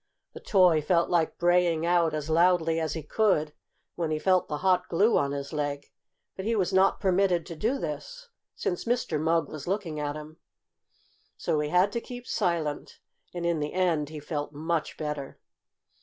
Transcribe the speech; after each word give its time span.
The 0.33 0.39
toy 0.39 0.81
felt 0.81 1.11
like 1.11 1.37
braying 1.37 1.85
out 1.85 2.15
as 2.15 2.27
loudly 2.27 2.79
as 2.79 2.93
he 2.93 3.03
could 3.03 3.53
when 3.93 4.09
he 4.09 4.17
felt 4.17 4.47
the 4.47 4.57
hot 4.65 4.89
glue 4.89 5.15
on 5.15 5.31
his 5.31 5.53
leg, 5.53 5.91
but 6.35 6.43
he 6.43 6.55
was 6.55 6.73
not 6.73 6.99
permitted 6.99 7.45
to 7.45 7.55
do 7.55 7.77
this, 7.77 8.29
since 8.55 8.85
Mr. 8.85 9.19
Mugg 9.21 9.47
was 9.47 9.67
looking 9.67 9.99
at 9.99 10.15
him. 10.15 10.37
So 11.37 11.59
he 11.59 11.69
had 11.69 11.91
to 11.91 12.01
keep 12.01 12.25
silent, 12.25 12.97
and 13.31 13.45
in 13.45 13.59
the 13.59 13.73
end 13.73 14.09
he 14.09 14.19
felt 14.19 14.51
much 14.53 14.97
better. 14.97 15.39